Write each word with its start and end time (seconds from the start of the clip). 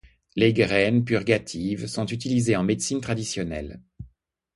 Les 0.35 0.51
graines, 0.51 1.05
purgatives, 1.05 1.85
sont 1.85 2.07
utilisées 2.07 2.55
en 2.55 2.63
médecine 2.63 3.01
traditionnelle. 3.01 3.83